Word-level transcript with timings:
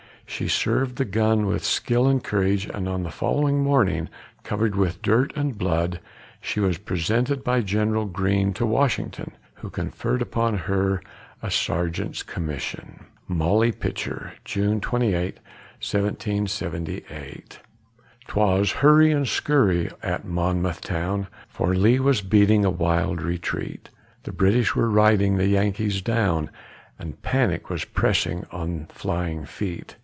She 0.27 0.47
served 0.47 0.95
the 0.95 1.03
gun 1.03 1.45
with 1.45 1.61
skill 1.61 2.07
and 2.07 2.23
courage, 2.23 2.65
and 2.65 2.87
on 2.87 3.03
the 3.03 3.11
following 3.11 3.61
morning, 3.61 4.07
covered 4.43 4.75
with 4.77 5.01
dirt 5.01 5.35
and 5.35 5.57
blood, 5.57 5.99
she 6.39 6.61
was 6.61 6.77
presented 6.77 7.43
by 7.43 7.59
General 7.59 8.05
Greene 8.05 8.53
to 8.53 8.65
Washington, 8.65 9.33
who 9.55 9.69
conferred 9.69 10.21
upon 10.21 10.55
her 10.57 11.01
a 11.43 11.51
sergeant's 11.51 12.23
commission. 12.23 13.07
MOLLY 13.27 13.73
PITCHER 13.73 14.31
[June 14.45 14.79
28, 14.79 15.35
1778] 15.83 17.59
'Twas 18.29 18.71
hurry 18.71 19.11
and 19.11 19.27
scurry 19.27 19.89
at 20.01 20.23
Monmouth 20.23 20.79
town, 20.79 21.27
For 21.49 21.75
Lee 21.75 21.99
was 21.99 22.21
beating 22.21 22.63
a 22.63 22.69
wild 22.69 23.21
retreat; 23.21 23.89
The 24.23 24.31
British 24.31 24.77
were 24.77 24.89
riding 24.89 25.35
the 25.35 25.47
Yankees 25.47 26.01
down, 26.01 26.49
And 26.97 27.21
panic 27.21 27.69
was 27.69 27.83
pressing 27.83 28.45
on 28.49 28.85
flying 28.91 29.43
feet. 29.45 29.97